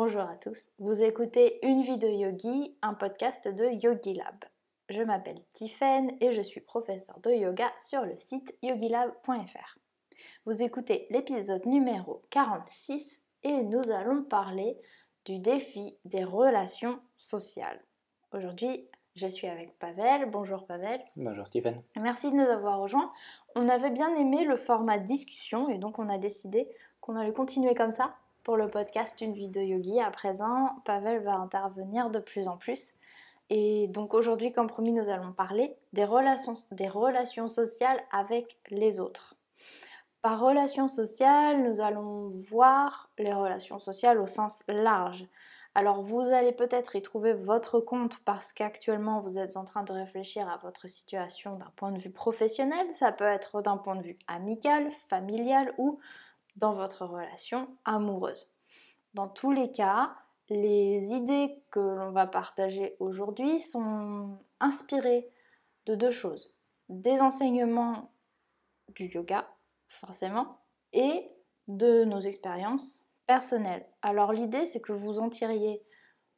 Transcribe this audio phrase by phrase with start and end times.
[0.00, 0.56] Bonjour à tous.
[0.78, 4.44] Vous écoutez Une vie de yogi, un podcast de Yogi Lab.
[4.88, 9.78] Je m'appelle Tiffen et je suis professeure de yoga sur le site yogilab.fr.
[10.46, 14.78] Vous écoutez l'épisode numéro 46 et nous allons parler
[15.24, 17.82] du défi des relations sociales.
[18.30, 20.30] Aujourd'hui, je suis avec Pavel.
[20.30, 21.02] Bonjour Pavel.
[21.16, 21.82] Bonjour Tiffen.
[21.96, 23.10] Merci de nous avoir rejoints.
[23.56, 26.68] On avait bien aimé le format discussion et donc on a décidé
[27.00, 28.14] qu'on allait continuer comme ça
[28.48, 30.00] pour le podcast Une vie de yogi.
[30.00, 32.94] À présent, Pavel va intervenir de plus en plus.
[33.50, 39.00] Et donc aujourd'hui, comme promis, nous allons parler des relations, des relations sociales avec les
[39.00, 39.34] autres.
[40.22, 45.26] Par relations sociales, nous allons voir les relations sociales au sens large.
[45.74, 49.92] Alors vous allez peut-être y trouver votre compte parce qu'actuellement vous êtes en train de
[49.92, 54.02] réfléchir à votre situation d'un point de vue professionnel, ça peut être d'un point de
[54.02, 56.00] vue amical, familial ou
[56.58, 58.46] dans votre relation amoureuse.
[59.14, 60.14] Dans tous les cas,
[60.50, 65.28] les idées que l'on va partager aujourd'hui sont inspirées
[65.86, 66.54] de deux choses.
[66.88, 68.10] Des enseignements
[68.94, 69.48] du yoga,
[69.88, 70.58] forcément,
[70.92, 71.30] et
[71.68, 73.86] de nos expériences personnel.
[74.02, 75.82] Alors l'idée, c'est que vous en tiriez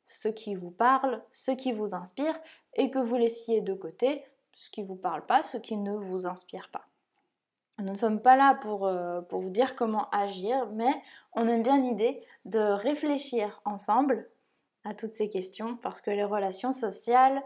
[0.06, 2.38] ce qui vous parle, ce qui vous inspire,
[2.74, 4.24] et que vous laissiez de côté
[4.54, 6.89] ce qui ne vous parle pas, ce qui ne vous inspire pas.
[7.80, 10.92] Nous ne sommes pas là pour, euh, pour vous dire comment agir, mais
[11.32, 14.28] on aime bien l'idée de réfléchir ensemble
[14.84, 17.42] à toutes ces questions, parce que les relations sociales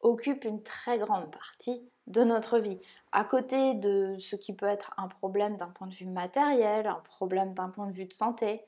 [0.00, 2.78] occupent une très grande partie de notre vie.
[3.12, 7.02] À côté de ce qui peut être un problème d'un point de vue matériel, un
[7.04, 8.66] problème d'un point de vue de santé,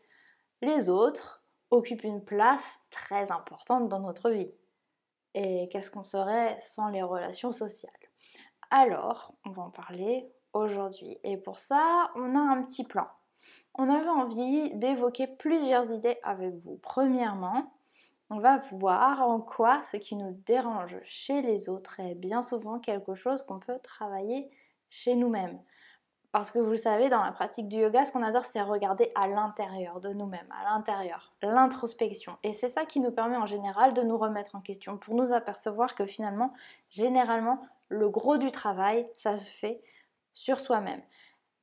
[0.62, 4.50] les autres occupent une place très importante dans notre vie.
[5.34, 7.92] Et qu'est-ce qu'on serait sans les relations sociales?
[8.70, 11.18] Alors, on va en parler aujourd'hui.
[11.24, 13.06] Et pour ça, on a un petit plan.
[13.74, 16.78] On avait envie d'évoquer plusieurs idées avec vous.
[16.82, 17.72] Premièrement,
[18.30, 22.78] on va voir en quoi ce qui nous dérange chez les autres est bien souvent
[22.78, 24.50] quelque chose qu'on peut travailler
[24.88, 25.58] chez nous-mêmes.
[26.32, 29.26] Parce que vous savez, dans la pratique du yoga, ce qu'on adore, c'est regarder à
[29.26, 32.36] l'intérieur de nous-mêmes, à l'intérieur, l'introspection.
[32.44, 35.32] Et c'est ça qui nous permet en général de nous remettre en question, pour nous
[35.32, 36.52] apercevoir que finalement,
[36.88, 39.82] généralement, le gros du travail, ça se fait
[40.40, 41.02] sur soi-même,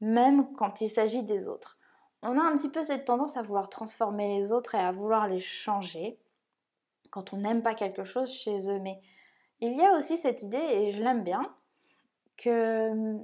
[0.02, 1.80] même quand il s'agit des autres.
[2.22, 5.28] On a un petit peu cette tendance à vouloir transformer les autres et à vouloir
[5.28, 6.20] les changer
[7.10, 8.80] quand on n'aime pas quelque chose chez eux.
[8.80, 9.02] Mais
[9.62, 11.56] il y a aussi cette idée, et je l'aime bien,
[12.38, 13.18] que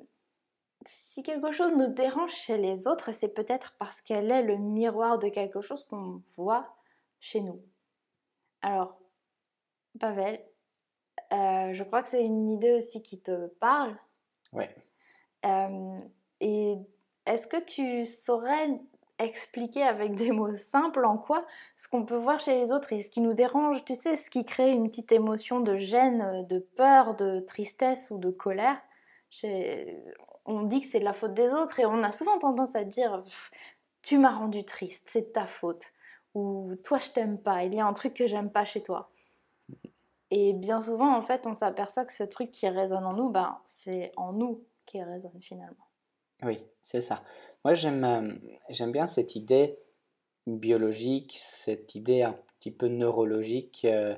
[0.88, 5.20] si quelque chose nous dérange chez les autres, c'est peut-être parce qu'elle est le miroir
[5.20, 6.76] de quelque chose qu'on voit
[7.20, 7.62] chez nous.
[8.64, 8.98] Alors,
[10.00, 10.44] Pavel,
[11.32, 13.96] euh, je crois que c'est une idée aussi qui te parle.
[14.52, 14.66] Oui.
[15.46, 16.00] Euh,
[16.40, 16.76] et
[17.26, 18.80] est-ce que tu saurais
[19.20, 21.46] expliquer avec des mots simples en quoi
[21.76, 24.30] ce qu'on peut voir chez les autres et ce qui nous dérange, tu sais, ce
[24.30, 28.82] qui crée une petite émotion de gêne, de peur, de tristesse ou de colère?
[30.46, 32.84] On dit que c'est de la faute des autres et on a souvent tendance à
[32.84, 33.24] dire
[34.02, 35.94] tu m'as rendu triste, c'est ta faute.
[36.36, 39.10] Ou toi je t'aime pas, il y a un truc que j'aime pas chez toi.
[40.32, 43.60] Et bien souvent en fait on s'aperçoit que ce truc qui résonne en nous, ben,
[43.68, 45.88] c'est en nous qui résonne finalement.
[46.44, 47.24] Oui, c'est ça.
[47.66, 48.34] Moi j'aime euh,
[48.70, 49.80] j'aime bien cette idée
[50.46, 54.16] biologique, cette idée un petit peu neurologique euh,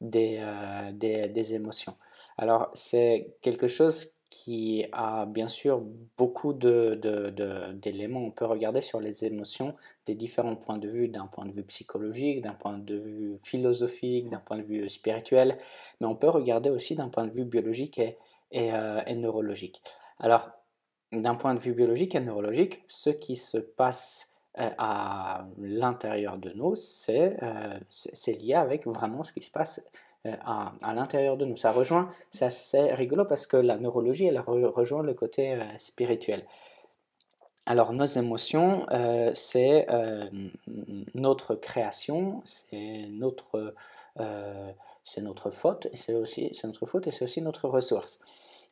[0.00, 1.94] des, euh, des, émotions.
[2.38, 5.80] Alors c'est quelque chose qui a bien sûr
[6.18, 8.20] beaucoup d'éléments.
[8.20, 9.76] On peut regarder sur les émotions
[10.06, 14.28] des différents points de vue, d'un point de vue psychologique, d'un point de vue philosophique,
[14.28, 15.58] d'un point de vue spirituel,
[16.00, 18.00] mais on peut regarder aussi d'un point de vue biologique
[18.50, 18.72] et,
[19.14, 19.82] neurologique.
[20.18, 20.50] Alors,
[21.12, 26.50] d'un point de vue biologique et neurologique, ce qui se passe euh, à l'intérieur de
[26.50, 27.78] nous, c'est euh,
[28.26, 29.84] lié avec vraiment ce qui se passe
[30.26, 31.56] euh, à, l'intérieur de nous.
[31.56, 36.44] Ça rejoint, c'est assez rigolo parce que la neurologie, elle rejoint le côté spirituel.
[37.66, 38.86] Alors nos émotions,
[39.34, 39.86] c'est
[41.14, 43.74] notre création, c'est notre,
[45.02, 48.20] c'est notre faute, c'est aussi c'est notre faute et c'est aussi notre ressource.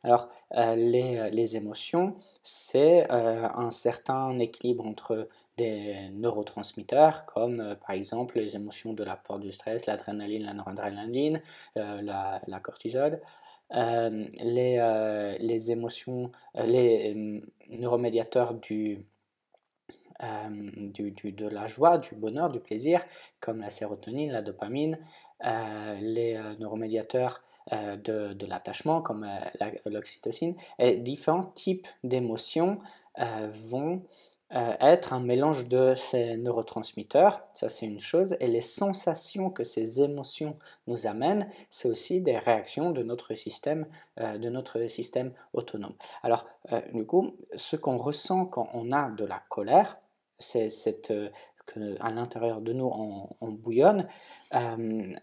[0.03, 5.27] Alors les, les émotions, c'est un certain équilibre entre
[5.57, 10.53] des neurotransmetteurs comme euh, par exemple les émotions de la peur du stress, l'adrénaline, la
[10.53, 11.41] noradrénaline,
[11.77, 13.21] euh, la, la, cortisol,
[13.73, 19.05] euh, les, les, émotions, les neuromédiateurs du,
[20.77, 23.03] du, du, de la joie, du bonheur, du plaisir,
[23.39, 24.99] comme la sérotonine, la dopamine,
[25.41, 27.41] les neuromédiateurs
[27.71, 29.27] de, de l'attachement, comme
[29.85, 32.79] l'oxytocine, et différents types d'émotions
[33.17, 34.01] vont
[34.53, 39.63] euh, être un mélange de ces neurotransmetteurs, ça c'est une chose, et les sensations que
[39.63, 43.87] ces émotions nous amènent, c'est aussi des réactions de notre système,
[44.19, 45.95] euh, de notre système autonome.
[46.21, 49.97] Alors, euh, du coup, ce qu'on ressent quand on a de la colère,
[50.37, 51.11] c'est cette
[51.65, 52.85] que à l'intérieur de nous
[53.41, 54.07] on bouillonne,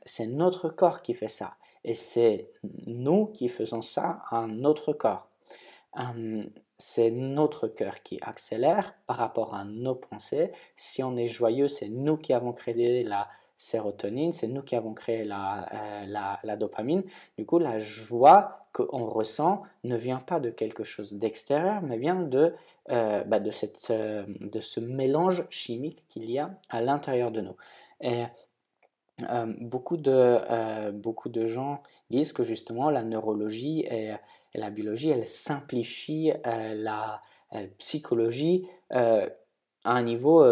[0.04, 2.50] c'est notre corps qui fait ça, et c'est
[2.86, 5.28] nous qui faisons ça à notre corps
[6.78, 10.50] c'est notre cœur qui accélère par rapport à nos pensées.
[10.74, 14.92] Si on est joyeux, c'est nous qui avons créé la sérotonine, c'est nous qui avons
[14.92, 17.04] créé la, euh, la, dopamine.
[17.38, 22.16] Du coup, la joie qu'on ressent ne vient pas de quelque chose d'extérieur, mais vient
[22.16, 22.54] de,
[22.90, 27.42] euh, bah, de, cette, euh, de ce mélange chimique qu'il y a à l'intérieur de
[27.42, 27.56] nous.
[29.60, 34.12] Beaucoup, de, beaucoup de gens disent que justement la neurologie et
[34.54, 37.22] la biologie, elle simplifie euh, la
[37.54, 39.28] euh, psychologie euh,
[39.84, 40.44] à un niveau,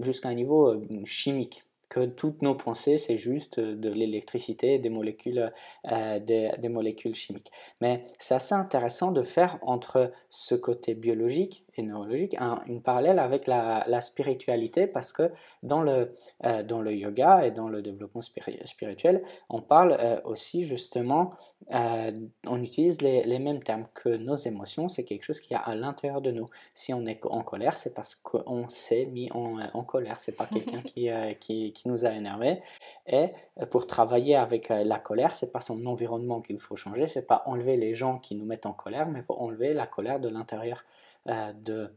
[0.00, 5.52] jusqu'à un niveau chimique que toutes nos pensées, c'est juste de l'électricité, des molécules,
[5.90, 7.50] euh, des, molécules chimiques.
[7.80, 13.18] Mais c'est assez intéressant de faire entre ce côté biologique et neurologique un, une parallèle
[13.18, 15.30] avec la, spiritualité parce que
[15.62, 16.14] dans le,
[16.44, 21.32] euh, dans le yoga et dans le développement spirituel, on parle euh, aussi justement,
[21.70, 25.74] on utilise les, les, mêmes termes que nos émotions, c'est quelque chose qui est à
[25.74, 26.48] l'intérieur de nous.
[26.74, 30.46] Si on est en colère, c'est parce qu'on s'est mis en, en colère, c'est pas
[30.52, 31.10] quelqu'un qui,
[31.40, 32.60] qui qui nous a énervé.
[33.06, 33.28] Et
[33.60, 37.26] euh, pour travailler avec euh, la colère, c'est pas son environnement qu'il faut changer, c'est
[37.26, 40.20] pas enlever les gens qui nous mettent en colère, mais il faut enlever la colère
[40.20, 40.84] de l'intérieur
[41.28, 41.90] euh, de,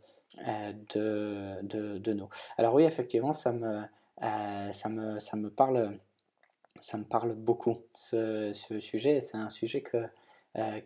[1.64, 2.30] de, de, nous.
[2.58, 3.84] Alors oui, effectivement, ça me,
[4.72, 6.00] ça me, ça me parle.
[6.80, 9.22] Ça me parle beaucoup, ce, ce sujet.
[9.22, 10.08] C'est un sujet que,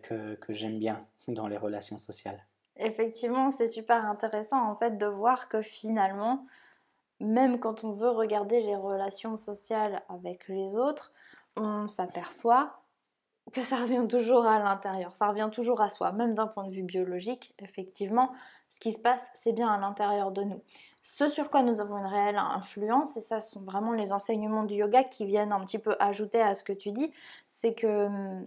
[0.02, 2.44] que, que j'aime bien dans les relations sociales.
[2.76, 6.44] Effectivement, c'est super intéressant en fait de voir que finalement,
[7.20, 11.12] même quand on veut regarder les relations sociales avec les autres,
[11.56, 12.82] on s'aperçoit
[13.52, 16.72] que ça revient toujours à l'intérieur, ça revient toujours à soi, même d'un point de
[16.72, 18.32] vue biologique, effectivement,
[18.68, 20.62] ce qui se passe, c'est bien à l'intérieur de nous.
[21.02, 24.74] Ce sur quoi nous avons une réelle influence, et ça sont vraiment les enseignements du
[24.74, 27.12] yoga qui viennent un petit peu ajouter à ce que tu dis,
[27.46, 28.46] c'est que hum,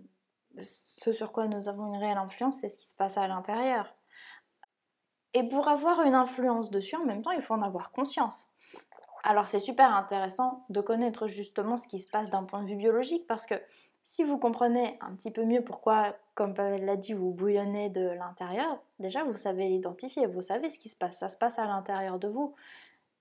[0.58, 3.96] ce sur quoi nous avons une réelle influence, c'est ce qui se passe à l'intérieur.
[5.34, 8.50] Et pour avoir une influence dessus, en même temps, il faut en avoir conscience.
[9.24, 12.78] Alors c'est super intéressant de connaître justement ce qui se passe d'un point de vue
[12.78, 13.56] biologique parce que
[14.10, 18.10] si vous comprenez un petit peu mieux pourquoi, comme Pavel l'a dit, vous bouillonnez de
[18.10, 21.66] l'intérieur, déjà vous savez l'identifier, vous savez ce qui se passe, ça se passe à
[21.66, 22.56] l'intérieur de vous.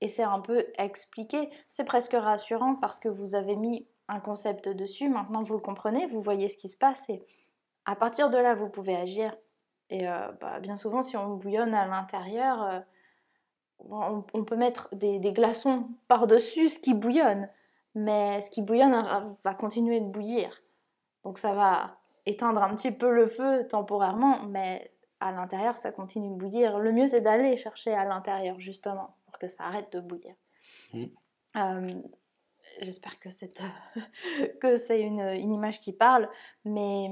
[0.00, 4.70] Et c'est un peu expliqué, c'est presque rassurant parce que vous avez mis un concept
[4.70, 7.22] dessus, maintenant vous le comprenez, vous voyez ce qui se passe et
[7.84, 9.36] à partir de là vous pouvez agir.
[9.90, 12.80] Et euh, bah, bien souvent si on bouillonne à l'intérieur, euh,
[13.90, 17.50] on, peut mettre des, glaçons par-dessus ce qui bouillonne,
[17.94, 20.62] mais ce qui bouillonne va continuer de bouillir.
[21.24, 26.28] Donc ça va éteindre un petit peu le feu temporairement, mais à l'intérieur, ça continue
[26.28, 26.78] de bouillir.
[26.78, 30.34] Le mieux, c'est d'aller chercher à l'intérieur, justement, pour que ça arrête de bouillir.
[30.92, 31.04] Mmh.
[31.56, 31.90] Euh,
[32.82, 33.60] j'espère que c'est,
[34.60, 36.28] que c'est une, une, image qui parle,
[36.64, 37.10] mais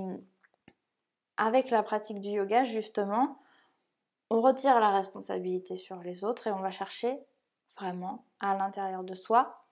[1.37, 3.41] avec la pratique du yoga, justement,
[4.31, 7.19] on retire la responsabilité sur les autres et on va chercher
[7.76, 9.66] vraiment à l'intérieur de soi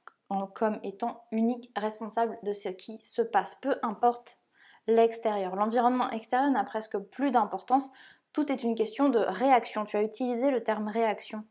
[0.55, 4.39] comme étant unique responsable de ce qui se passe, peu importe
[4.87, 5.57] l'extérieur.
[5.57, 7.91] L'environnement extérieur n'a presque plus d'importance,
[8.33, 9.85] tout est une question de réaction.
[9.85, 11.45] Tu as utilisé le terme réaction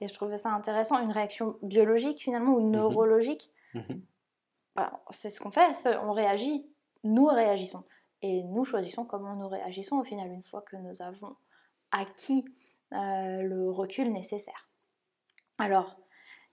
[0.00, 2.70] et je trouvais ça intéressant, une réaction biologique finalement ou mhm.
[2.70, 3.50] neurologique.
[3.74, 4.02] Mhm.
[4.76, 6.66] Bah, c'est ce qu'on fait, on réagit,
[7.02, 7.82] nous réagissons
[8.22, 11.36] et nous choisissons comment nous réagissons au final une fois que nous avons
[11.90, 12.44] acquis
[12.92, 14.68] euh, le recul nécessaire.
[15.58, 15.98] Alors,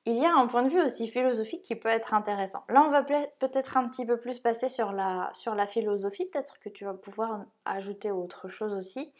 [0.05, 2.63] il y a un point de vue aussi philosophique qui peut être intéressant.
[2.69, 5.31] Là, on va peut-être un petit peu plus passer sur la,
[5.67, 9.11] philosophie, peut-être que tu vas pouvoir ajouter autre chose aussi.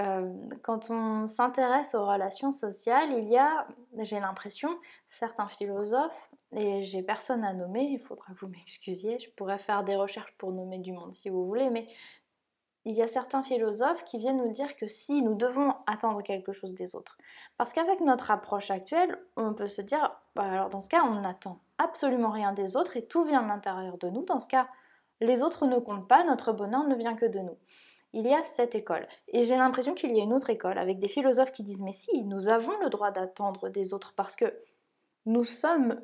[0.00, 3.66] Euh, quand on s'intéresse aux relations sociales, il y a,
[3.98, 4.78] j'ai l'impression,
[5.18, 9.82] certains philosophes, et j'ai personne à nommer, il faudra que vous m'excusiez, je pourrais faire
[9.82, 11.88] des recherches pour nommer du monde si vous voulez, mais
[12.88, 16.52] il y a certains philosophes qui viennent nous dire que si nous devons attendre quelque
[16.52, 17.18] chose des autres.
[17.58, 21.20] Parce qu'avec notre approche actuelle, on peut se dire, bah, alors dans ce cas, on
[21.20, 24.24] n'attend absolument rien des autres et tout vient de l'intérieur de nous.
[24.24, 24.68] Dans ce cas,
[25.20, 27.58] les autres ne comptent pas, notre bonheur ne vient que de nous.
[28.14, 29.06] Il y a cette école.
[29.28, 31.92] Et j'ai l'impression qu'il y a une autre école avec des philosophes qui disent, mais
[31.92, 34.46] si, nous avons le droit d'attendre des autres parce que
[35.26, 36.00] nous sommes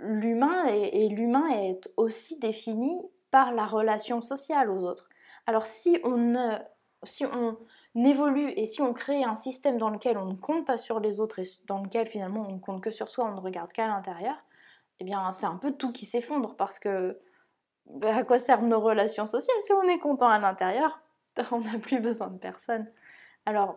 [0.00, 3.00] l'humain et l'humain est aussi défini
[3.30, 5.08] par la relation sociale aux autres.
[5.46, 6.58] Alors si on ne
[7.02, 7.58] si on
[7.94, 11.20] évolue et si on crée un système dans lequel on ne compte pas sur les
[11.20, 13.86] autres et dans lequel finalement on ne compte que sur soi, on ne regarde qu'à
[13.86, 14.36] l'intérieur,
[15.00, 17.18] eh bien c'est un peu tout qui s'effondre parce que
[17.86, 19.56] bah, à quoi servent nos relations sociales?
[19.60, 21.00] Si on est content à l'intérieur
[21.52, 22.86] On n'a plus besoin de personne.
[23.46, 23.76] Alors,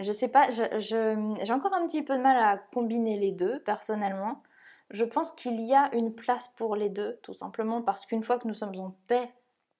[0.00, 4.42] je sais pas, j'ai encore un petit peu de mal à combiner les deux personnellement.
[4.90, 8.38] Je pense qu'il y a une place pour les deux, tout simplement parce qu'une fois
[8.38, 9.32] que nous sommes en paix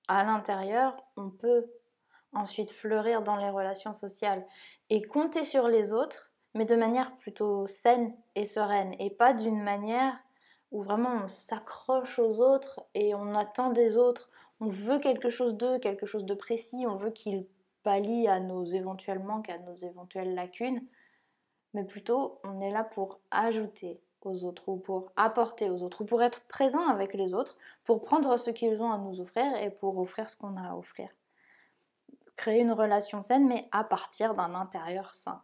[0.08, 1.66] à l'intérieur, on peut
[2.32, 4.44] ensuite fleurir dans les relations sociales
[4.90, 9.62] et compter sur les autres, mais de manière plutôt saine et sereine, et pas d'une
[9.62, 10.18] manière
[10.70, 14.30] où vraiment on s'accroche aux autres et on attend des autres,
[14.61, 17.46] on veut quelque chose d'eux, quelque chose de précis, on veut qu'ils
[17.82, 20.84] pallient à nos éventuels manques, à nos éventuelles lacunes,
[21.75, 26.04] mais plutôt on est là pour ajouter aux autres ou pour apporter aux autres ou
[26.04, 29.71] pour être présent avec les autres, pour prendre ce qu'ils ont à nous offrir et
[29.71, 31.09] pour offrir ce qu'on a à offrir.
[32.37, 35.43] Créer une relation saine, mais à partir d'un intérieur sain.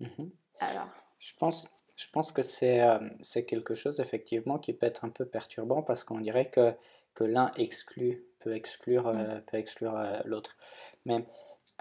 [0.00, 0.30] Mhm.
[0.60, 0.88] Alors.
[1.18, 5.10] Je pense, je pense que c'est euh, c'est quelque chose effectivement qui peut être un
[5.10, 6.74] peu perturbant parce qu'on dirait que,
[7.14, 10.56] que l'un exclut, peut exclure, euh, peut exclure euh, l'autre.
[11.04, 11.26] Mais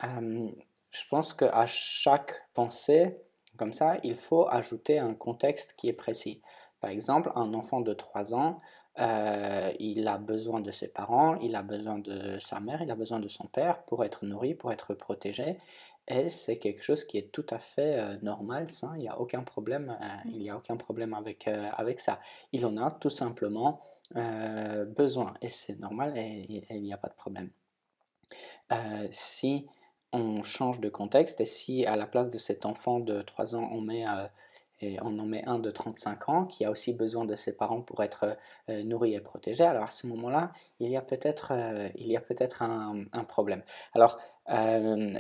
[0.02, 3.20] je pense qu'à chaque pensée,
[3.58, 6.42] comme ça, il faut ajouter un contexte qui est précis.
[6.80, 8.62] Par exemple, un enfant de 3 ans,
[9.80, 13.20] il a besoin de ses parents, il a besoin de sa mère, il a besoin
[13.20, 15.58] de son père pour être nourri, pour être protégé.
[16.08, 19.20] Et c'est quelque chose qui est tout à fait euh, normal, ça, il n'y a
[19.20, 20.32] aucun problème, euh, mmh.
[20.32, 22.20] il y a aucun problème avec, euh, avec ça.
[22.54, 23.82] Il en a tout simplement
[24.96, 27.50] besoin et c'est normal et il n'y a pas de problème.
[29.12, 29.68] si
[30.18, 33.70] on change de contexte et si à la place de cet enfant de 3 ans
[33.72, 34.06] on met
[34.80, 37.82] et on en met un de 35 ans qui a aussi besoin de ses parents
[37.82, 39.64] pour être nourri et protégé.
[39.64, 43.64] Alors à ce moment-là, il y a peut-être a peut-être un, problème.
[43.94, 44.20] Alors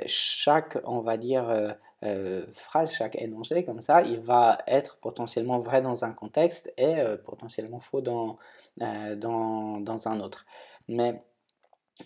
[0.06, 1.72] chaque, on va dire, euh,
[2.04, 7.00] euh, phrase, chaque énoncé comme ça, il va être potentiellement vrai dans un contexte et
[7.00, 8.38] euh, potentiellement faux dans,
[8.77, 10.46] dans, dans, un autre.
[10.88, 11.22] Mais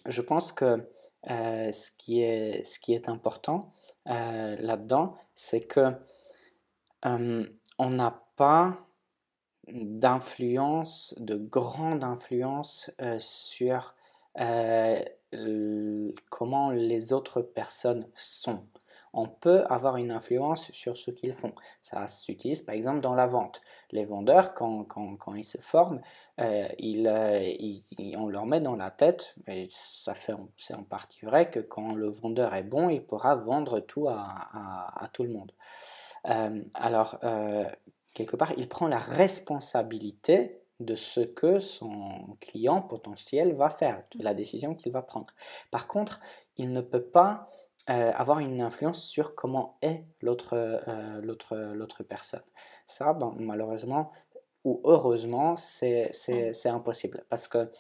[0.06, 0.88] je pense que
[1.26, 3.74] ce, qui est, ce qui est important
[4.06, 5.94] là-dedans, c'est que
[7.04, 8.78] on n'a pas
[9.68, 13.96] d'influence, de grande influence sur
[16.30, 18.66] comment les autres personnes sont.
[19.14, 21.54] On peut avoir une influence sur ce qu'ils font.
[21.82, 23.62] Ça s'utilise par exemple dans la vente.
[23.92, 26.02] Les vendeurs, quand, quand, quand ils se forment,
[26.40, 31.50] euh, euh, on leur met dans la tête, et ça fait, c'est en partie vrai,
[31.50, 34.24] que quand le vendeur est bon, il pourra vendre tout à,
[35.04, 35.52] à, tout le monde.
[36.30, 37.20] Euh, alors,
[38.14, 44.24] quelque part, il prend la responsabilité de ce que son client potentiel va faire, de
[44.24, 45.28] la décision qu'il va prendre.
[45.70, 46.20] Par contre,
[46.58, 47.52] il ne peut pas
[47.90, 52.44] euh, avoir une influence sur comment est l'autre euh, l'autre l'autre personne.
[52.86, 54.12] Ça, ben, malheureusement
[54.64, 56.12] ou heureusement, c'est
[56.66, 57.24] impossible.
[57.30, 57.72] Parce que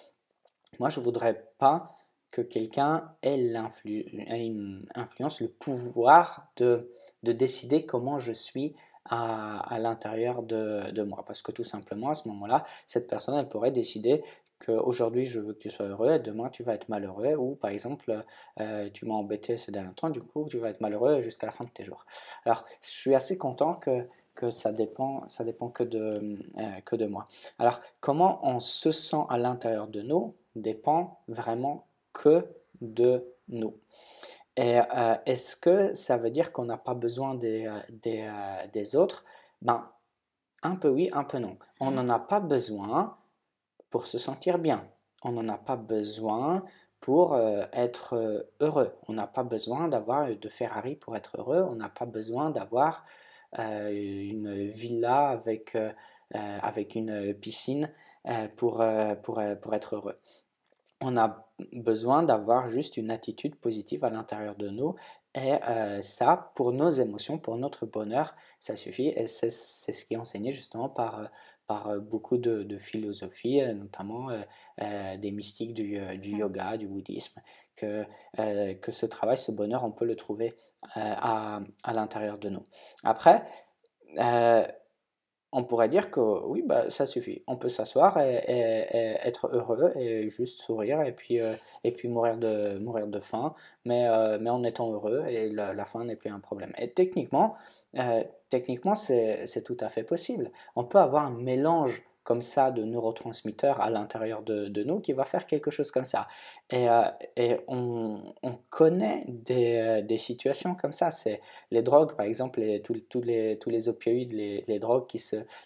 [0.79, 1.95] moi, je ne voudrais pas
[2.31, 6.91] que quelqu'un ait, ait, une influence, le pouvoir de,
[7.23, 11.23] de décider comment je suis à, l'intérieur de, moi.
[11.25, 14.23] Parce que tout simplement, à ce moment-là, cette personne, elle pourrait décider
[14.65, 17.35] qu'aujourd'hui, je veux que tu sois heureux et demain, tu vas être malheureux.
[17.35, 18.23] Ou par exemple,
[18.59, 21.51] euh, tu m'as embêté ces derniers temps, du coup, tu vas être malheureux jusqu'à la
[21.51, 22.05] fin de tes jours.
[22.45, 26.95] Alors, je suis assez content que que ça dépend, ça dépend que de, euh, que
[26.95, 27.25] de moi.
[27.59, 32.47] Alors, comment on se sent à l'intérieur de nous dépend vraiment que
[32.79, 33.75] de nous.
[34.55, 38.31] Et euh, est-ce que ça veut dire qu'on n'a pas besoin des, des,
[38.71, 39.25] des, autres?
[39.61, 39.91] Ben,
[40.63, 41.57] un peu oui, un peu non.
[41.81, 43.17] On n'en a pas besoin
[43.91, 44.87] pour se sentir bien.
[45.23, 46.65] On n'en a pas besoin
[46.99, 47.37] pour
[47.73, 48.91] être heureux.
[49.07, 51.63] On n'a pas besoin d'avoir de Ferrari pour être heureux.
[51.69, 53.05] On n'a pas besoin d'avoir
[53.57, 55.77] une villa avec,
[56.31, 57.91] avec une piscine
[58.55, 58.83] pour,
[59.21, 60.17] pour, pour être heureux
[61.01, 64.95] on a besoin d'avoir juste une attitude positive à l'intérieur de nous.
[65.33, 69.09] Et euh, ça, pour nos émotions, pour notre bonheur, ça suffit.
[69.15, 71.25] Et c'est ce qui est enseigné justement par, euh,
[71.71, 74.29] par euh, beaucoup de, de philosophies, notamment
[75.23, 77.39] des mystiques du, du, yoga, du bouddhisme,
[77.75, 78.03] que,
[78.81, 80.55] que ce travail, ce bonheur, on peut le trouver
[80.95, 82.63] à, à l'intérieur de nous.
[83.03, 83.43] Après,
[85.53, 87.43] on pourrait dire que oui, bah, ça suffit.
[87.47, 92.37] On peut s'asseoir et, être heureux et juste sourire et puis, euh, et puis mourir,
[92.37, 93.53] de, mourir de faim,
[93.85, 96.71] mais, euh, mais en étant heureux et la, faim n'est plus un problème.
[96.77, 97.55] Et techniquement,
[97.97, 100.51] euh, techniquement c'est tout à fait possible.
[100.75, 105.25] On peut avoir un mélange comme ça de neurotransmetteurs à l'intérieur de, nous qui va
[105.25, 106.27] faire quelque chose comme ça.
[106.69, 111.09] Et, euh, on, on, connaît des, euh, des, situations comme ça.
[111.09, 115.07] C'est les drogues, par exemple, tous, les, opioïdes, les, drogues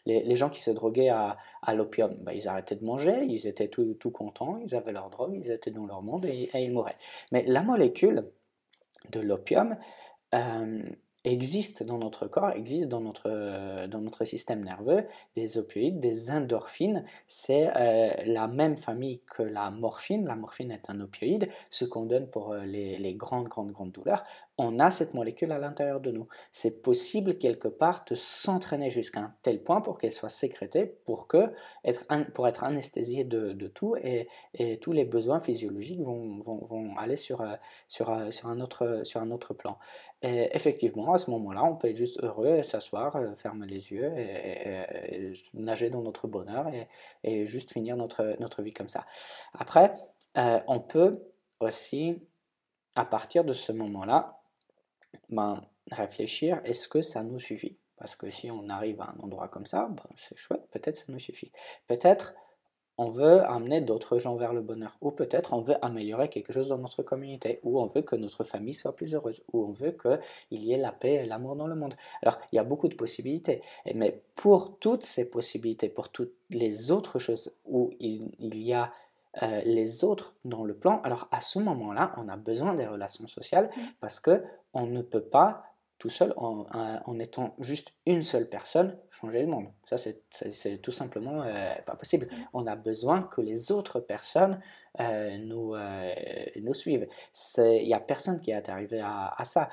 [0.05, 1.37] les, gens qui se droguaient à,
[1.73, 5.51] l'opium, ben, ils arrêtaient de manger, ils étaient tout, contents, ils avaient leur drogue, ils
[5.51, 6.97] étaient dans leur monde et, ils mouraient.
[7.31, 8.31] Mais la molécule
[9.11, 9.75] de l'opium,
[11.25, 15.05] existe dans notre corps, existe dans notre, euh, dans notre système nerveux,
[15.35, 17.03] des opioïdes, des endorphines.
[17.27, 20.25] C'est euh, la même famille que la morphine.
[20.25, 23.91] La morphine est un opioïde, ce qu'on donne pour euh, les, les, grandes, grandes, grandes
[23.91, 24.23] douleurs.
[24.57, 26.27] On a cette molécule à l'intérieur de nous.
[26.51, 31.27] C'est possible quelque part de s'entraîner jusqu'à un tel point pour qu'elle soit sécrétée, pour,
[31.27, 31.51] que
[31.83, 34.29] être, pour être anesthésiée de, tout et,
[34.81, 37.43] tous les besoins physiologiques vont, vont, vont aller sur,
[37.89, 39.77] sur, sur, un autre, sur un autre plan.
[40.21, 44.11] Et effectivement, à ce moment-là, on peut être juste heureux, s'asseoir, euh, fermer les yeux
[44.17, 46.65] et, nager dans notre bonheur
[47.23, 49.05] et, juste finir notre, notre vie comme ça.
[49.53, 49.91] Après,
[50.37, 51.21] euh, on peut
[51.59, 52.23] aussi,
[52.95, 54.41] à partir de ce moment-là,
[55.29, 57.77] ben, réfléchir, est-ce que ça nous suffit?
[57.97, 61.05] Parce que si on arrive à un endroit comme ça, ben, c'est chouette, peut-être ça
[61.09, 61.51] nous suffit.
[61.87, 62.33] Peut-être
[62.97, 66.69] on veut amener d'autres gens vers le bonheur, ou peut-être on veut améliorer quelque chose
[66.69, 69.91] dans notre communauté, ou on veut que notre famille soit plus heureuse, ou on veut
[69.91, 71.95] qu'il y ait la paix et l'amour dans le monde.
[72.21, 73.61] Alors, il y a beaucoup de possibilités,
[73.93, 78.91] mais pour toutes ces possibilités, pour toutes les autres choses où il, y a
[79.43, 83.27] euh, les autres dans le plan, alors à ce moment-là, on a besoin des relations
[83.27, 83.81] sociales mmh.
[83.99, 86.65] parce que on ne peut pas tout seul, en,
[87.05, 89.67] en, étant juste une seule personne, changer le monde.
[89.89, 92.27] Ça, c'est tout simplement euh, pas possible.
[92.27, 92.35] Mm.
[92.53, 94.59] On a besoin que les autres personnes
[94.99, 97.07] euh, nous, euh, suivent.
[97.57, 99.69] Il n'y a personne qui est arrivé à, ça.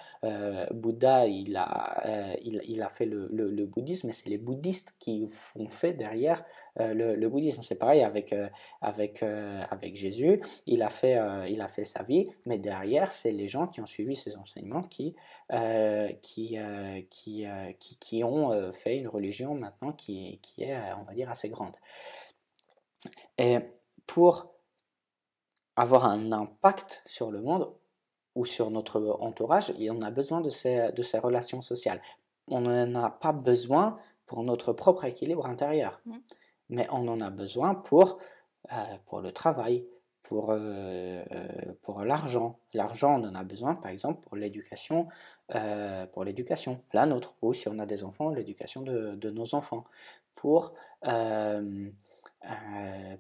[0.73, 5.69] Bouddha, il a, il, il, a fait le, bouddhisme, mais c'est les bouddhistes qui ont
[5.69, 6.45] fait derrière
[6.79, 7.63] le, le, bouddhisme.
[7.63, 8.35] C'est pareil avec,
[8.81, 10.41] avec, avec Jésus.
[10.67, 13.87] Il a, fait, il a fait sa vie, mais derrière, c'est les gens qui ont
[13.87, 15.15] suivi ses enseignements qui,
[16.23, 16.59] qui,
[17.11, 17.47] qui,
[17.79, 21.75] qui, qui, ont fait une religion maintenant qui, qui est, on va dire, assez grande.
[23.39, 23.59] Et
[24.07, 24.52] pour
[25.77, 27.73] avoir un impact sur le monde
[28.35, 32.01] ou sur notre entourage, on a besoin de ces, de ces relations sociales.
[32.49, 36.17] On n'en a pas besoin pour notre propre équilibre intérieur, mmh.
[36.71, 38.19] mais on en a besoin pour,
[38.73, 39.87] euh, pour le travail,
[40.23, 41.23] pour, euh,
[41.83, 42.59] pour l'argent.
[42.73, 45.09] L'argent, on en a besoin, par exemple, pour l'éducation,
[45.55, 49.55] euh, pour l'éducation, la nôtre, ou si on a des enfants, l'éducation de, de, nos
[49.55, 49.85] enfants,
[50.35, 50.73] pour,
[51.07, 51.91] euh,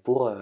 [0.02, 0.32] pour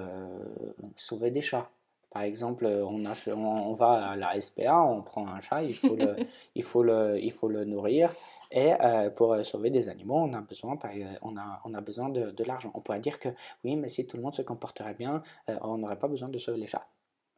[0.96, 1.70] sauver des chats.
[2.10, 5.94] Par exemple, on, a, on, va à la SPA, on prend un chat, il faut
[5.94, 6.16] le,
[6.54, 8.12] il faut le, il faut le nourrir,
[8.50, 10.76] et euh, pour euh, sauver des animaux, on a besoin,
[11.22, 12.70] on a, on a besoin de, de l'argent.
[12.74, 13.28] On pourrait dire que
[13.64, 16.38] oui, mais si tout le monde se comporterait bien, euh, on n'aurait pas besoin de
[16.38, 16.88] sauver les chats.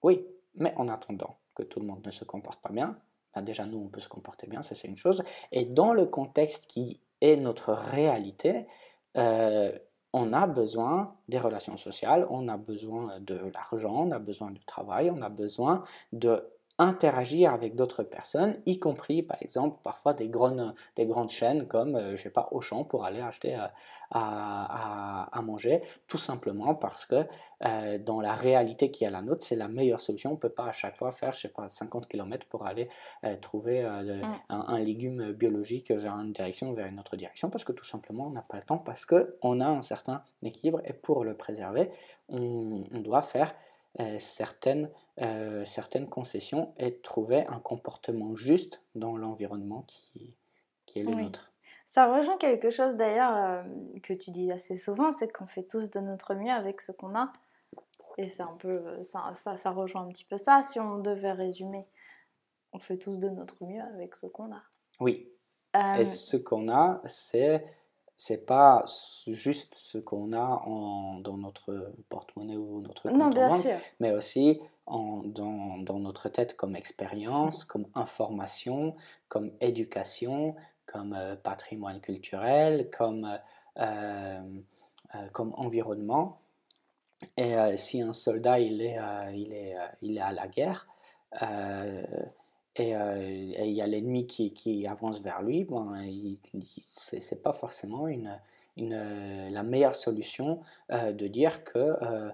[0.02, 2.96] Oui, mais en attendant que tout le monde ne se comporte pas bien,
[3.34, 5.22] ben déjà nous, on peut se comporter bien, ça c'est une chose.
[5.52, 8.66] Et dans le contexte qui est notre réalité,
[10.12, 14.64] on a besoin des relations sociales, on a besoin de l'argent, on a besoin du
[14.64, 16.44] travail, on a besoin de
[16.78, 21.96] interagir avec d'autres personnes, y compris par exemple parfois des grandes, des grandes chaînes comme,
[21.96, 23.66] euh, je sais pas, Auchan pour aller acheter euh,
[24.10, 27.26] à, à, manger, tout simplement parce que
[27.64, 30.30] euh, dans la réalité qui est la nôtre, c'est la meilleure solution.
[30.30, 32.88] On ne peut pas à chaque fois faire, je sais pas, 50 km pour aller
[33.40, 34.22] trouver mm.
[34.48, 37.84] un, un, légume biologique vers une direction ou vers une autre direction parce que tout
[37.84, 41.34] simplement on n'a pas le temps, parce qu'on a un certain équilibre et pour le
[41.34, 41.90] préserver,
[42.28, 43.54] on, on doit faire
[44.16, 44.88] certaines
[45.20, 50.34] euh, certaines concessions et trouver un comportement juste dans l'environnement qui,
[50.86, 51.52] qui est le nôtre.
[51.86, 53.62] Ça rejoint quelque chose d'ailleurs euh,
[54.02, 57.14] que tu dis assez souvent, c'est qu'on fait tous de notre mieux avec ce qu'on
[57.14, 57.32] a.
[58.18, 60.62] Et c'est un peu, ça, ça, ça, rejoint un petit peu ça.
[60.62, 61.86] Si on devait résumer,
[62.72, 64.62] on fait tous de notre mieux avec ce qu'on a.
[65.00, 65.28] Oui.
[65.74, 67.64] Et euh, ce qu'on a, c'est
[68.24, 68.84] c'est pas
[69.26, 73.76] juste ce qu'on a en, dans notre porte-monnaie ou notre compte non, bien sûr.
[73.98, 78.94] mais aussi en, dans, dans, notre tête comme expérience, comme information,
[79.26, 80.54] comme éducation,
[80.86, 83.40] comme euh, patrimoine culturel, comme,
[83.80, 84.40] euh,
[85.16, 86.38] euh, comme environnement.
[87.36, 88.98] Et si un soldat il est,
[89.34, 90.88] il est, il est à la guerre,
[92.76, 95.92] et il y a l'ennemi qui, avance vers lui, bon,
[96.80, 98.38] ce n'est pas forcément une,
[98.76, 102.30] la meilleure solution euh, de dire que euh,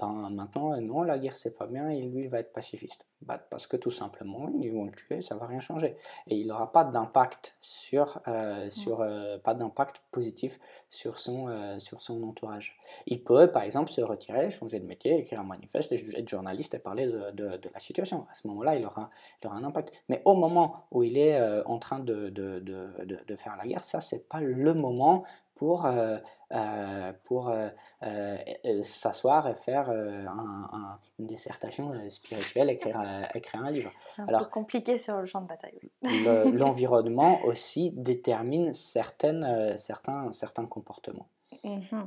[0.00, 3.04] ben, maintenant, non, la guerre c'est pas bien et lui il va être pacifiste.
[3.22, 5.94] Bah, parce que tout simplement, ils vont le tuer, ça va rien changer.
[6.26, 10.58] Et il n'aura pas d'impact sur, euh, sur euh, pas d'impact positif
[10.88, 12.78] sur son, euh, sur son entourage.
[13.06, 16.78] Il peut, par exemple, se retirer, changer de métier, écrire un manifeste, être journaliste et
[16.78, 18.26] parler de, de, de la situation.
[18.30, 19.10] À ce moment-là, il aura,
[19.42, 19.92] il aura un impact.
[20.08, 24.28] Mais au moment où il est en train de, de, faire la guerre, ça, c'est
[24.28, 25.24] pas le moment
[25.60, 26.16] pour, euh,
[26.52, 27.68] euh, pour euh,
[28.80, 32.98] s'asseoir et faire une dissertation spirituelle, écrire,
[33.34, 33.92] écrire un livre.
[34.16, 35.78] Un Alors, peu compliqué sur le champ de bataille.
[36.54, 41.28] L'environnement aussi détermine certaines, certains, certains comportements.
[41.62, 42.06] Mhm.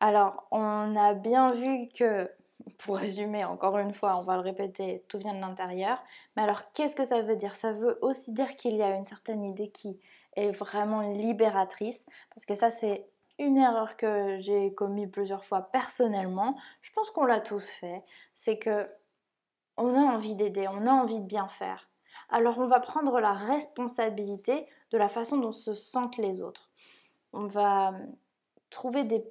[0.00, 2.30] Alors, on a bien vu que
[2.76, 6.02] pour résumer, encore une fois, on va le répéter, tout vient de l'intérieur.
[6.36, 7.54] Mais alors, qu'est-ce que ça veut dire?
[7.54, 9.98] Ça veut aussi dire qu'il y a une certaine idée qui
[10.34, 16.56] est vraiment libératrice, parce que ça c'est une erreur que j'ai commis plusieurs fois personnellement,
[16.82, 18.88] je pense qu'on l'a tous fait, c'est que
[19.76, 21.88] on a envie d'aider, on a envie de bien faire.
[22.28, 26.70] Alors on va prendre la responsabilité de la façon dont se sentent les autres.
[27.32, 27.92] On va
[28.68, 29.24] trouver des,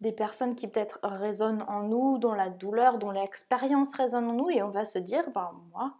[0.00, 4.50] des personnes qui peut-être résonnent en nous, dont la douleur, dont l'expérience résonne en nous,
[4.50, 5.94] et on va se dire, ben moi,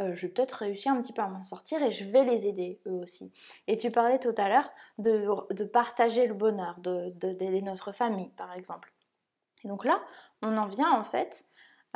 [0.00, 2.46] euh, je vais peut-être réussir un petit peu à m'en sortir et je vais les
[2.46, 3.32] aider eux aussi.
[3.66, 8.92] Et tu parlais tout à l'heure de, partager le bonheur, d'aider notre famille par exemple.
[9.64, 10.00] Et donc là,
[10.42, 11.44] on en vient en fait,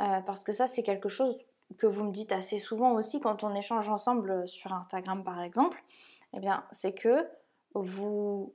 [0.01, 1.37] euh, parce que ça c'est quelque chose
[1.77, 5.81] que vous me dites assez souvent aussi quand on échange ensemble sur Instagram par exemple,
[6.33, 7.25] eh bien c'est que
[7.73, 8.53] vous,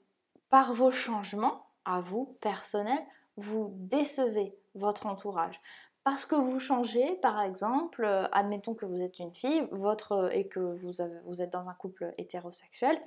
[0.51, 3.05] par vos changements, à vous, personnels,
[3.39, 5.61] vous décevez votre entourage
[6.09, 10.31] parce que vous changez, par exemple, euh, admettons que vous êtes une fille votre, euh,
[10.31, 10.93] et que vous,
[11.27, 12.99] vous êtes dans un couple hétérosexuel,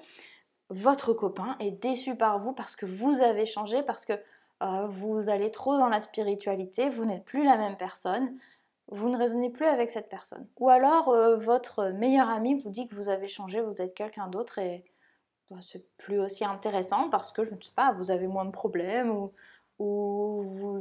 [0.70, 4.14] votre copain est déçu par vous parce que vous avez changé, parce que
[4.62, 8.38] euh, vous allez trop dans la spiritualité, vous n'êtes plus la même personne,
[8.90, 10.46] vous ne raisonnez plus avec cette personne.
[10.60, 14.60] Ou alors votre meilleur ami vous dit que vous avez changé, vous êtes quelqu'un d'autre
[14.60, 14.86] et
[15.50, 18.52] bah, c'est plus aussi intéressant parce que je ne sais pas, vous avez moins de
[18.52, 19.34] problèmes ou,
[19.80, 20.78] ou vous,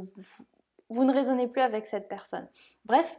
[0.91, 2.47] vous ne raisonnez plus avec cette personne.
[2.85, 3.17] Bref,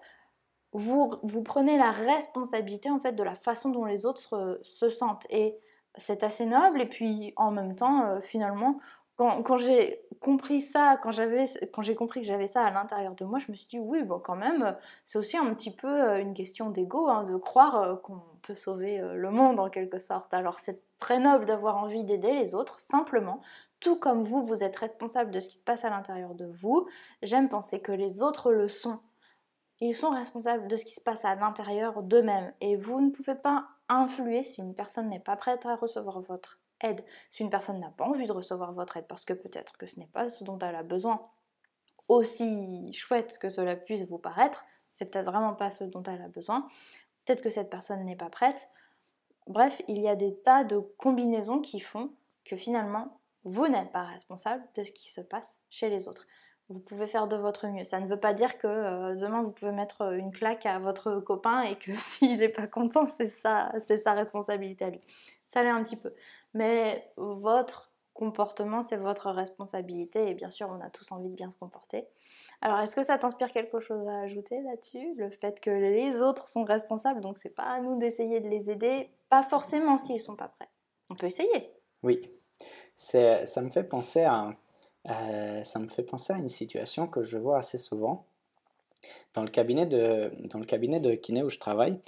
[0.73, 4.89] vous, vous prenez la responsabilité en fait de la façon dont les autres euh, se
[4.89, 5.27] sentent.
[5.31, 5.57] Et
[5.97, 6.81] c'est assez noble.
[6.81, 8.79] Et puis en même temps, euh, finalement,
[9.17, 11.11] quand, j'ai compris ça, quand,
[11.73, 14.03] quand j'ai compris que j'avais ça à l'intérieur de moi, je me suis dit oui,
[14.03, 18.01] bon, quand même, c'est aussi un petit peu euh, une question d'ego, hein, de croire
[18.03, 20.35] qu'on peut sauver le monde en quelque sorte.
[20.35, 23.41] Alors c'est très noble d'avoir envie d'aider les autres, simplement,
[23.83, 26.89] tout comme vous, vous êtes responsable de ce qui se passe à l'intérieur de vous,
[27.23, 29.01] j'aime penser que les autres le sont.
[29.81, 32.53] Ils sont responsables de ce qui se passe à l'intérieur d'eux-mêmes.
[32.61, 36.61] Et vous ne pouvez pas influer si une personne n'est pas prête à recevoir votre
[36.81, 39.87] aide, si une personne n'a pas envie de recevoir votre aide, parce que peut-être que
[39.87, 41.29] ce n'est pas ce dont elle a besoin.
[42.07, 46.29] Aussi chouette que cela puisse vous paraître, c'est peut-être vraiment pas ce dont elle a
[46.29, 46.69] besoin.
[47.25, 48.71] Peut-être que cette personne n'est pas prête.
[49.49, 52.13] Bref, il y a des tas de combinaisons qui font
[52.45, 56.27] que finalement, vous n'êtes pas responsable de ce qui se passe chez les autres.
[56.69, 57.85] Vous pouvez faire de votre mieux.
[57.85, 60.79] Ça ne veut pas dire que euh, demain vous pouvez mettre euh, une claque à
[60.79, 65.01] votre copain et que s'il n'est pas content, c'est sa, responsabilité à lui.
[65.47, 66.15] Ça l'est un petit peu.
[66.55, 71.51] Mais votre comportement, c'est votre responsabilité et bien sûr, on a tous envie de bien
[71.51, 72.07] se comporter.
[72.61, 75.15] Alors, est-ce que ça t'inspire quelque chose à ajouter là-dessus?
[75.17, 78.71] Le fait que les autres sont responsables, donc c'est pas à nous d'essayer de les
[78.71, 80.69] aider, pas forcément s'ils sont pas prêts.
[81.11, 81.73] On peut essayer.
[82.03, 82.21] Oui,
[82.97, 84.55] ça me fait penser à,
[85.09, 88.25] euh, ça me fait penser à une situation que je vois assez souvent.
[89.35, 91.99] Dans le cabinet de, dans le cabinet de kiné où je travaille,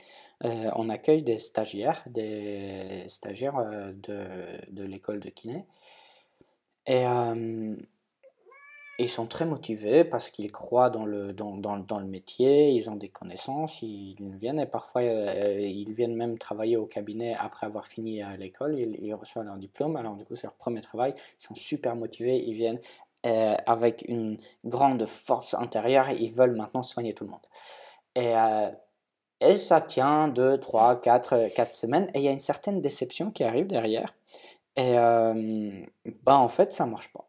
[0.45, 4.27] euh, on accueille des stagiaires, des stagiaires euh, de,
[4.71, 5.65] de l'école de kiné.
[6.87, 7.05] Et
[8.99, 12.89] ils sont très motivés parce qu'ils croient dans le, dans, dans, dans, le métier, ils
[12.89, 17.67] ont des connaissances, ils viennent et parfois euh, ils viennent même travailler au cabinet après
[17.67, 21.15] avoir fini à l'école, ils, reçoivent leur diplôme, alors du coup c'est leur premier travail,
[21.41, 22.81] ils sont super motivés, ils viennent
[23.27, 27.47] euh, avec une grande force intérieure ils veulent maintenant soigner tout le monde.
[28.15, 28.71] Et, euh,
[29.41, 33.33] et ça tient 2, 3, 4, 4 semaines et il y a une certaine déception
[33.33, 34.15] qui arrive derrière.
[34.77, 37.29] Et bah en fait ça marche pas.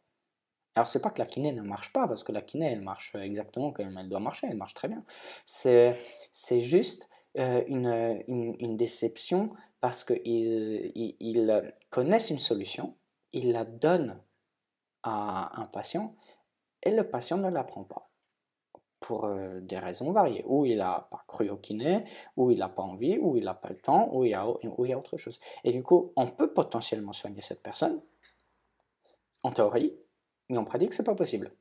[0.76, 3.16] Alors, c'est pas que la kiné ne marche pas, parce que la kiné, elle marche
[3.16, 5.04] exactement comme elle doit marcher, elle marche très bien.
[5.46, 5.96] C'est,
[6.60, 9.48] juste euh, une, une, déception
[9.80, 12.96] parce qu'ils ils, connaissent une solution,
[13.32, 14.22] ils la donnent
[15.04, 16.16] à un patient
[16.84, 18.10] et le patient ne la prend pas
[19.00, 20.44] pour euh, des raisons variées.
[20.48, 23.54] Ou il n'a pas cru au kiné, ou il n'a pas envie, ou il n'a
[23.54, 25.40] pas le temps, ou il, a, ou il y a autre chose.
[25.64, 28.02] Et du coup, on peut potentiellement soigner cette personne,
[29.44, 29.94] en théorie,
[30.50, 31.52] mais en pratique, c'est pas possible.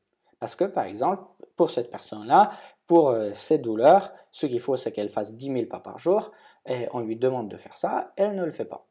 [0.41, 1.23] Parce que, par exemple,
[1.57, 2.51] pour cette personne-là,
[2.87, 6.33] pour ses douleurs, ce qu'il faut, c'est qu'elle fasse 10 000 pas par jour,
[6.67, 8.87] et on lui demande de faire ça, elle ne le fait pas.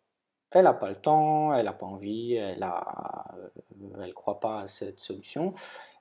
[0.51, 4.99] Elle n'a pas le temps, elle n'a pas envie, elle ne croit pas à cette
[4.99, 5.53] solution,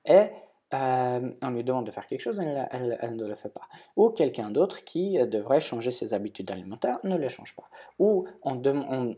[0.05, 0.27] et
[0.73, 3.67] euh, on lui demande de faire quelque chose, elle, ne le fait pas.
[3.95, 7.69] Ou quelqu'un d'autre qui devrait changer ses habitudes alimentaires ne les change pas.
[7.99, 8.61] Ou on,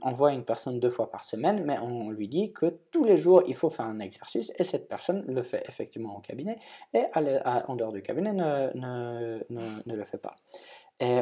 [0.02, 3.18] on, voit une personne deux fois par semaine, mais on lui dit que tous les
[3.18, 6.58] jours il faut faire un exercice et cette personne le fait effectivement au cabinet
[6.94, 9.40] et en dehors du cabinet ne, ne,
[9.86, 10.36] ne le fait pas.
[11.00, 11.22] Et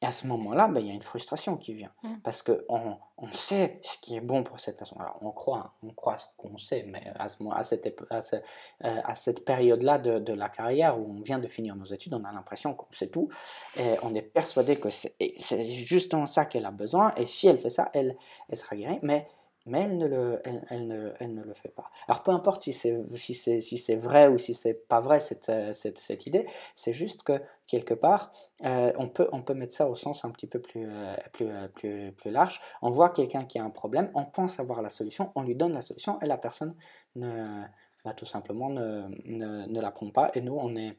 [0.00, 1.90] et à ce moment-là, ben, il y a une frustration qui vient.
[2.04, 2.18] Mmh.
[2.22, 5.00] Parce qu'on on sait ce qui est bon pour cette personne.
[5.00, 9.00] Alors, on croit, on croit ce qu'on sait, mais à, ce, à cette, à, euh,
[9.04, 12.22] à cette période-là de, de, la carrière où on vient de finir nos études, on
[12.24, 13.28] a l'impression qu'on sait tout.
[13.76, 15.16] Et on est persuadé que c'est
[15.62, 17.12] justement ça qu'elle a besoin.
[17.16, 18.16] Et si elle fait ça, elle,
[18.48, 19.00] elle sera guérie.
[19.02, 19.26] Mais
[19.68, 21.90] mais elle ne le, elle, ne, elle ne le fait pas.
[22.08, 25.72] Alors peu importe si c'est si si vrai ou si c'est pas vrai cette, euh,
[25.72, 28.32] cette, cette idée, c'est juste que quelque part,
[28.64, 31.48] euh, on, peut, on peut mettre ça au sens un petit peu plus, euh, plus,
[31.74, 32.60] plus, plus, large.
[32.82, 35.74] On voit quelqu'un qui a un problème, on pense avoir la solution, on lui donne
[35.74, 36.74] la solution et la personne
[37.14, 37.62] ne,
[38.04, 40.96] bah, tout simplement ne, ne, la prend pas et nous, on est,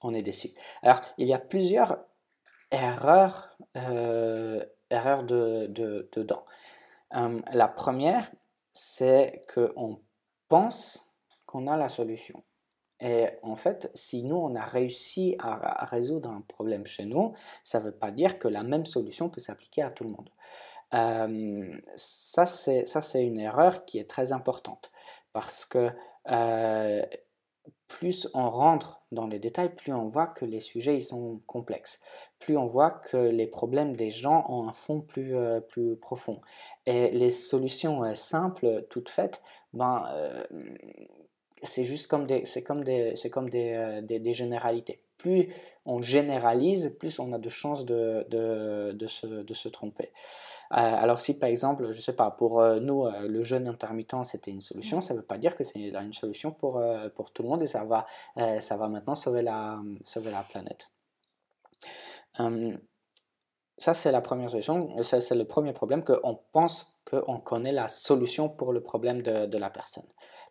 [0.00, 0.50] on est déçus.
[0.82, 1.98] Alors, il y a plusieurs
[2.70, 6.44] erreurs, erreurs de, de, dedans.
[7.14, 8.30] Euh, la première,
[8.72, 10.00] c'est qu'on
[10.48, 11.12] pense
[11.46, 12.42] qu'on a la solution.
[13.00, 17.80] Et en fait, si nous, on a réussi à, résoudre un problème chez nous, ça
[17.80, 20.30] ne veut pas dire que la même solution peut s'appliquer à tout le monde.
[20.94, 24.90] Euh, ça, c'est une erreur qui est très importante
[25.32, 25.90] parce que
[26.30, 27.04] euh,
[27.88, 32.00] plus on rentre dans les détails, plus on voit que les sujets ils sont complexes,
[32.38, 36.40] plus on voit que les problèmes des gens ont un fond plus, euh, plus profond.
[36.86, 40.44] Et les solutions euh, simples, toutes faites, ben, euh,
[41.62, 45.00] c'est juste comme des, comme des, comme des, des, généralités.
[45.24, 45.48] Plus
[45.86, 50.12] on généralise, plus on a de chances de, de, de, se, de se tromper.
[50.72, 53.66] Euh, alors si par exemple, je ne sais pas, pour euh, nous, euh, le jeûne
[53.66, 56.82] intermittent, c'était une solution, ça ne veut pas dire que c'est une solution pour,
[57.16, 58.06] pour tout le monde et ça va,
[58.60, 60.90] ça va maintenant sauver la, sauver la planète.
[62.38, 62.78] Hum,
[63.78, 68.48] ça, c'est la première solution, c'est le premier problème, qu'on pense qu'on connaît la solution
[68.48, 70.06] pour le problème de, de la personne.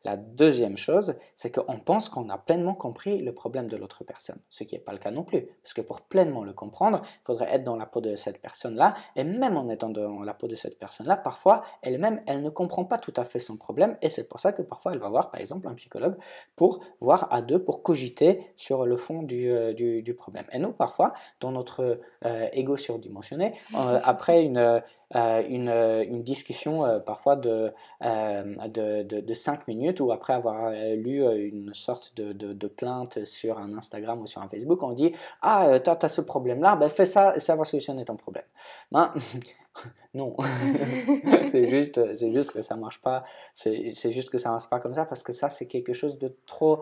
[0.05, 4.39] La deuxième chose, c'est qu'on pense qu'on a pleinement compris le problème de l'autre personne,
[4.49, 5.45] ce qui n'est pas le cas non plus.
[5.61, 8.93] Parce que pour pleinement le comprendre, il faudrait être dans la peau de cette personne-là,
[9.15, 12.83] et même en étant dans la peau de cette personne-là, parfois, elle-même, elle ne comprend
[12.83, 15.31] pas tout à fait son problème, et c'est pour ça que parfois, elle va voir,
[15.31, 16.17] par exemple, un psychologue
[16.57, 20.45] pour voir à deux, pour cogiter sur le fond du, euh, du, problème.
[20.51, 24.81] Et nous, parfois, dans notre euh, ego surdimensionné, euh, après une
[25.13, 27.71] une, euh, une, discussion euh, parfois de,
[28.01, 33.73] de, de, 5 minutes ou après avoir lu une sorte de, de, plainte sur un
[33.73, 37.39] Instagram ou sur un Facebook, on dit Ah, tu as, ce problème-là, ben fais ça
[37.39, 38.45] ça va solutionner ton problème.
[38.91, 39.13] Ben,
[40.13, 40.35] non,
[41.51, 43.23] c'est juste, que ça marche pas.
[43.53, 46.35] C'est, juste que ça marche pas comme ça parce que ça c'est quelque chose de
[46.45, 46.81] trop,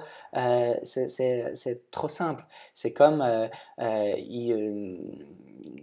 [0.83, 2.45] c'est, trop simple.
[2.73, 3.23] C'est comme,
[3.79, 4.99] il,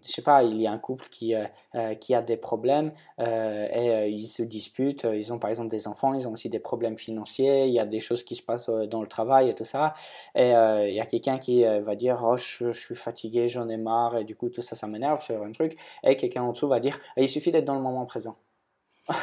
[0.03, 2.93] je sais pas, il y a un couple qui, euh, euh, qui a des problèmes
[3.21, 5.07] euh, et ils se disputent.
[5.13, 7.87] Ils ont par exemple des enfants, ils ont aussi des problèmes financiers, il y a
[7.87, 9.95] des choses qui se passent dans le travail et tout ça.
[10.35, 14.19] Et il y a quelqu'un qui va dire Oh, je, suis fatigué, j'en ai marre,
[14.19, 15.77] et du coup, tout ça, ça m'énerve sur un truc.
[16.05, 18.37] Et quelqu'un en dessous va dire Il suffit d'être dans le moment présent.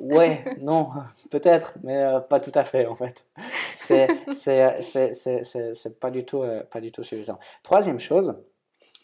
[0.00, 0.90] ouais, non,
[1.30, 3.26] peut-être, mais pas tout à fait en fait
[3.74, 4.06] c'est
[6.00, 7.38] pas du tout euh, pas du tout suffisant.
[7.62, 8.38] Troisième chose,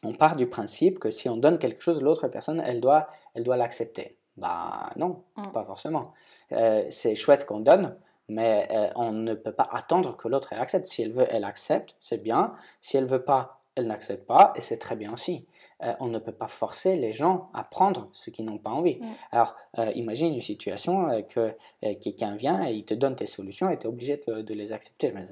[0.03, 3.45] on part du principe que si on donne quelque chose, l'autre personne, elle doit elle
[3.45, 4.17] doit l'accepter.
[4.37, 5.53] Bah non, mm.
[5.53, 6.13] pas forcément.
[6.53, 7.97] Euh, c'est chouette qu'on donne,
[8.29, 10.87] mais euh, on ne peut pas attendre que l'autre accepte.
[10.87, 12.55] Si elle veut, elle accepte, c'est bien.
[12.81, 15.47] Si elle veut pas, elle n'accepte pas, et c'est très bien aussi.
[15.85, 18.99] Euh, on ne peut pas forcer les gens à prendre ce qu'ils n'ont pas envie.
[19.31, 21.55] Alors, euh, imagine une situation euh, que
[22.03, 25.13] quelqu'un vient et il te donne tes solutions et tu es obligé de, les accepter.
[25.13, 25.25] Mais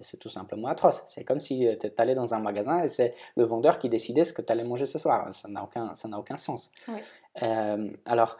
[0.00, 1.04] c'est tout simplement atroce.
[1.06, 4.32] C'est comme si tu allais dans un magasin et c'est le vendeur qui décidait ce
[4.32, 5.32] que tu allais manger ce soir.
[5.32, 6.72] Ça n'a aucun, aucun sens.
[8.04, 8.38] alors,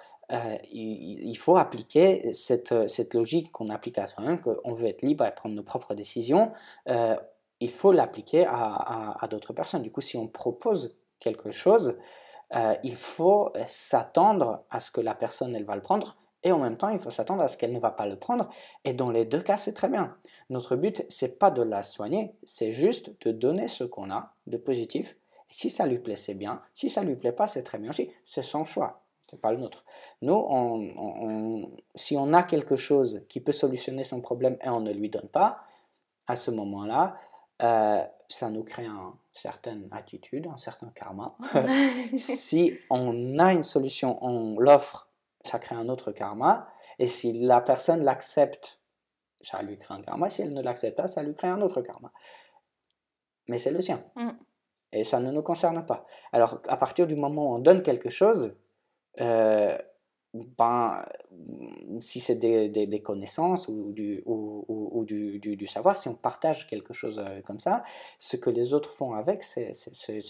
[0.72, 5.33] il, faut appliquer cette, cette logique qu'on applique à soi-même, qu'on veut être libre et
[5.33, 6.51] prendre nos propres décisions.
[7.62, 9.83] Il faut l'appliquer à, d'autres personnes.
[9.83, 11.96] Du coup, si on propose quelque chose,
[12.57, 16.59] euh, il faut s'attendre à ce que la personne, elle va le prendre, et en
[16.59, 18.51] même temps, il faut s'attendre à ce qu'elle ne va pas le prendre.
[18.85, 20.16] Et dans les deux cas, c'est très bien.
[20.51, 24.57] Notre but, c'est pas de la soigner, c'est juste de donner ce qu'on a de
[24.57, 25.16] positif.
[25.48, 26.61] Et si ça lui plaît, c'est bien.
[26.75, 28.11] Si ça lui plaît pas, c'est très bien aussi.
[28.25, 29.05] C'est son choix.
[29.31, 29.85] c'est pas le nôtre.
[30.20, 35.11] Nous, si on a quelque chose qui peut solutionner son problème et on ne lui
[35.11, 35.61] donne pas,
[36.27, 37.16] à ce moment-là,
[37.62, 41.37] euh, ça nous crée une certaine attitude, un certain karma.
[42.16, 45.09] si on a une solution, on l'offre,
[45.44, 46.68] ça crée un autre karma.
[46.98, 48.81] Et si la personne l'accepte,
[49.40, 50.31] ça lui crée un karma.
[50.31, 52.12] Si elle ne l'accepte pas, ça lui crée un autre karma.
[53.48, 54.05] Mais c'est le sien.
[54.16, 54.31] Mm.
[54.92, 56.07] Et ça ne nous concerne pas.
[56.33, 58.55] Alors, à partir du moment où on donne quelque chose,
[59.20, 59.77] euh,
[60.35, 61.05] ben,
[62.01, 66.66] si c'est des, des, connaissances ou, du, ou, ou, du, du, savoir, si on partage
[66.66, 67.83] quelque chose euh, comme ça,
[68.18, 69.73] ce que les autres font avec, c'est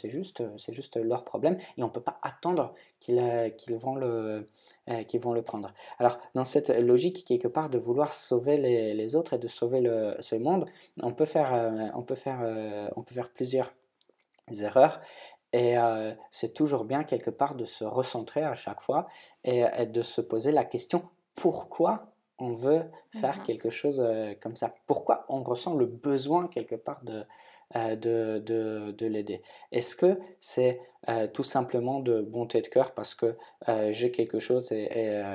[0.05, 4.45] juste, juste leur problème et on ne peut pas attendre qu'ils euh, vont, le,
[5.07, 5.73] qu'ils vont le prendre.
[6.01, 9.81] Alors, dans cette logique, quelque part, de vouloir sauver les, les autres et de sauver
[9.81, 10.67] le, ce monde,
[11.01, 13.73] on peut faire, on peut faire, on peut faire plusieurs
[14.61, 15.01] erreurs
[15.53, 15.77] et
[16.31, 19.07] c'est toujours bien quelque part de se recentrer à chaque fois
[19.45, 21.03] et, de se poser la question
[21.35, 22.85] pourquoi on veut
[23.21, 24.03] faire mmh quelque chose
[24.41, 24.75] comme ça?
[24.87, 27.25] Pourquoi on ressent le besoin quelque part de, euh,
[27.75, 29.43] de, de, de l'aider.
[29.71, 33.37] Est-ce que c'est euh, tout simplement de bonté de cœur parce que
[33.69, 34.85] euh, j'ai quelque chose et,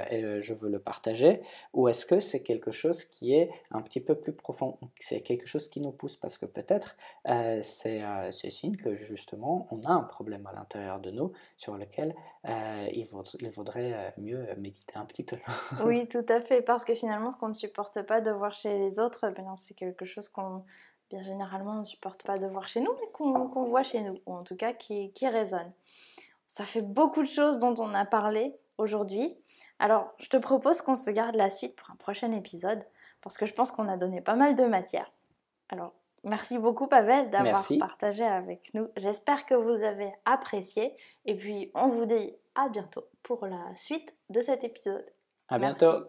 [0.09, 1.41] et, je veux le partager?
[1.73, 4.77] Ou est-ce que c'est quelque chose qui est un petit peu plus profond?
[4.99, 6.95] C'est quelque chose qui nous pousse parce que peut-être
[7.61, 13.05] c'est signe que justement on a un problème à l'intérieur de nous sur lequel il,
[13.41, 15.37] il, vaudrait mieux méditer un petit peu.
[15.83, 18.77] oui, tout à fait, parce que finalement ce qu'on ne supporte pas de voir chez
[18.77, 20.63] les autres, ben, c'est quelque chose qu'on
[21.09, 24.19] bien généralement on ne supporte pas de voir chez nous, mais qu'on voit chez nous,
[24.25, 25.71] ou en tout cas qui, qui résonne.
[26.47, 29.35] Ça fait beaucoup de choses dont on a parlé aujourd'hui.
[29.79, 32.83] Alors, je te propose qu'on se garde la suite pour un prochain épisode,
[33.21, 35.11] parce que je pense qu'on a donné pas mal de matière.
[35.69, 35.93] Alors,
[36.23, 38.87] merci beaucoup Pavel d'avoir partagé avec nous.
[38.95, 44.13] J'espère que vous avez apprécié, et puis on vous dit à bientôt pour la suite
[44.29, 45.05] de cet épisode.
[45.49, 46.07] À bientôt.